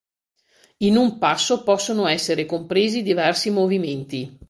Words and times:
In 0.79 0.95
un 0.97 1.19
passo 1.19 1.61
possono 1.61 2.07
essere 2.07 2.47
compresi 2.47 3.03
diversi 3.03 3.51
movimenti. 3.51 4.39